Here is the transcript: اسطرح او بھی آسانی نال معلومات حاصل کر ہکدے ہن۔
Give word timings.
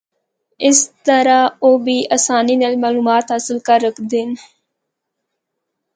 اسطرح 0.67 1.43
او 1.63 1.69
بھی 1.85 1.97
آسانی 2.15 2.55
نال 2.61 2.75
معلومات 2.83 3.25
حاصل 3.33 3.57
کر 3.67 3.79
ہکدے 3.87 4.19
ہن۔ 4.25 4.31